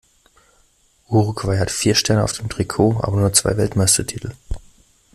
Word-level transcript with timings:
Uruguay 1.09 1.59
hat 1.59 1.69
vier 1.71 1.93
Sterne 1.93 2.23
auf 2.23 2.33
dem 2.33 2.49
Trikot, 2.49 2.99
aber 3.03 3.17
nur 3.17 3.33
zwei 3.33 3.55
Weltmeistertitel. 3.55 4.31